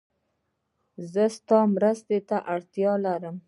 زه 1.11 1.23
ستا 1.37 1.59
مرسته 1.73 2.17
ته 2.29 2.37
اړتیا 2.53 2.91
لرم. 3.05 3.35